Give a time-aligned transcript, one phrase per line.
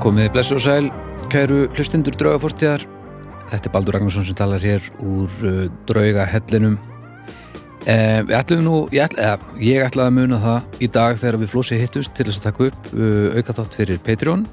[0.00, 0.86] Komið blessu og sæl,
[1.28, 2.86] kæru hlustundur draugafortíðar.
[3.50, 6.78] Þetta er Baldur Ragnarsson sem talar hér úr uh, draugahellinum.
[7.84, 11.38] Eh, við ætlum nú, ég, ætla, eða, ég ætlaði að muna það í dag þegar
[11.42, 14.46] við flósi hittust til þess að taka upp uh, auka þátt fyrir Patreon.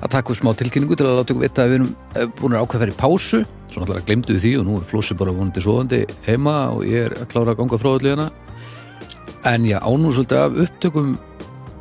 [0.00, 2.56] Að taka upp smá tilkynningu til að láta okkur vita að við erum eh, búin
[2.58, 3.44] að ákveða að í pásu.
[3.68, 7.12] Svo náttúrulega glemdu við því og nú er flósi bara vonandi svoðandi heima og ég
[7.12, 8.26] er að klára að ganga frá öllu hérna.
[9.46, 11.14] En já, ánú svolítið af upptökum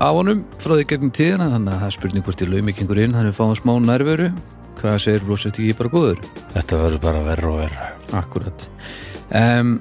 [0.02, 2.84] af honum frá því gegnum tíðina þannig að það er spurning hvort ég laum ekki
[2.84, 4.30] einhver inn þannig að við fáum smá nærveru.
[4.80, 6.24] Hvað segir flósið ekki bara góður?
[6.54, 7.90] Þetta verður bara verra og verra.
[8.14, 8.66] akkurat.
[9.34, 9.76] Um,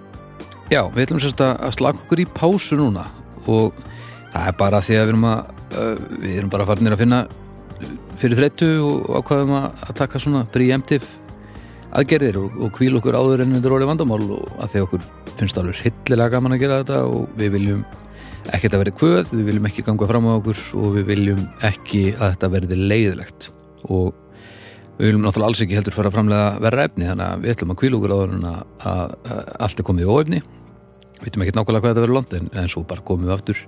[0.73, 3.07] já, við ætlum sérst að slaka okkur í pásu núna
[3.51, 3.81] og
[4.33, 5.41] það er bara því að við erum að
[5.77, 7.25] uh, við erum bara farinir að finna
[8.21, 11.09] fyrir þreytu og ákvaðum að, taka svona preemptive
[11.99, 15.09] aðgerðir og, og kvíl okkur áður en þetta er orðið vandamál og að því okkur
[15.41, 17.83] finnst alveg hillilega gaman að gera þetta og við viljum
[18.51, 22.03] ekkert að verði kvöð, við viljum ekki ganga fram á okkur og við viljum ekki
[22.17, 23.49] að þetta verði leiðilegt.
[23.89, 24.11] Og
[24.99, 27.79] við viljum náttúrulega alls ekki heldur fara framlega verra efni þannig að við ætlum að
[27.83, 29.15] kvíla okkur áður en að,
[29.67, 30.43] allt er komið í óefni.
[30.43, 33.63] Við veitum ekki nákvæmlega hvað þetta verður lont en, en svo bara komum við aftur.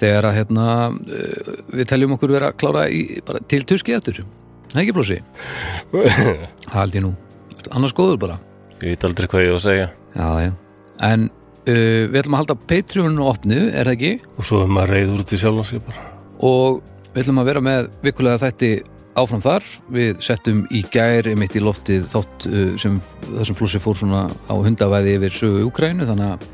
[0.00, 3.02] Þegar að hérna uh, við teljum okkur vera klára í,
[3.50, 4.22] til tuski aftur.
[4.70, 5.18] Það er ekki flósi,
[6.70, 7.10] það held ég nú.
[7.74, 8.38] Annars góður bara.
[8.78, 9.88] Ég veit aldrei hvað ég á að segja.
[10.14, 10.52] Já, já.
[11.10, 11.26] En
[11.66, 14.32] uh, við ætlum að halda Patreonu opnu, er það ekki?
[14.36, 16.08] Og svo er maður reyður út í sjálf sig bara.
[16.46, 16.80] Og
[17.10, 18.72] við ætlum að vera með vikulega þætti
[19.20, 19.70] áfram þar.
[19.92, 24.54] Við settum í gær mitt í loftið þátt uh, sem þessum flúsi fór svona á
[24.54, 26.46] hundavæði yfir sögu Úkrænu, þannig að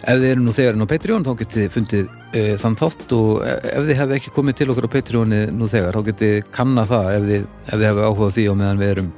[0.00, 3.14] ef þið eru nú þegar inn á Patreon þá getið þið fundið uh, þann þátt
[3.16, 6.36] og e- ef þið hefði ekki komið til okkur á Patreoni nú þegar þá getið
[6.56, 9.10] kanna það ef þið, ef þið hefði áhugað því og meðan við erum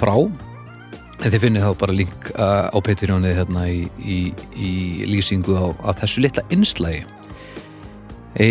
[0.00, 0.14] frá
[1.28, 4.18] þið finnið þá bara link uh, á Patreonið hérna í, í,
[4.56, 4.74] í
[5.10, 7.02] lýsingu á, á þessu litla innslægi.
[8.40, 8.46] E,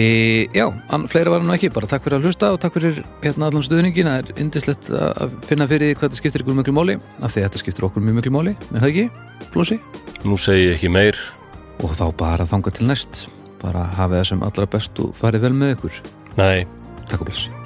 [0.52, 3.48] já, an, fleira var nú ekki, bara takk fyrir að hlusta og takk fyrir hérna
[3.48, 4.10] allan stuðningin.
[4.12, 7.46] Það er indislegt að finna fyrir því hvað þetta skiptir ykkur mjög máli, af því
[7.46, 9.06] þetta skiptir okkur mjög mjög máli, en það ekki,
[9.54, 9.80] Flósi?
[10.28, 11.22] Nú segi ég ekki meir.
[11.80, 13.24] Og þá bara þanga til næst,
[13.64, 16.04] bara hafið það sem allra best og farið vel með ykkur.
[16.42, 16.68] Nei.
[17.08, 17.59] Takk og blessi.